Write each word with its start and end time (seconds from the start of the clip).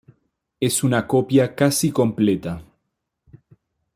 Es 0.59 0.83
una 0.83 1.05
copia 1.05 1.53
casi 1.53 1.91
completa. 1.91 2.63